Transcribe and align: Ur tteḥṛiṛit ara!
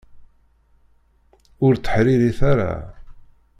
Ur 1.65 1.73
tteḥṛiṛit 1.75 2.39
ara! 2.51 2.73